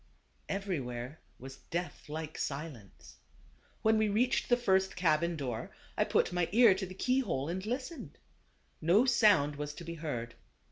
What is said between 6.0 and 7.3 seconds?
put my ear to the key